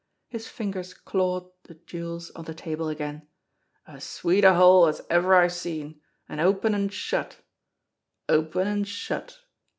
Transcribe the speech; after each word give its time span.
His 0.29 0.47
fingers 0.47 0.95
clawed 0.95 1.51
the 1.65 1.75
jewels 1.75 2.31
on 2.31 2.45
the 2.45 2.55
table 2.55 2.89
again. 2.89 3.27
"As 3.85 4.03
sweet 4.03 4.43
a 4.43 4.55
haul 4.55 4.87
as 4.87 5.03
ever 5.11 5.35
I've 5.35 5.53
seen, 5.53 6.01
an' 6.27 6.39
open 6.39 6.73
an' 6.73 6.89
shut 6.89 7.37
open 8.27 8.67
an' 8.67 8.85
shut!" 8.85 9.37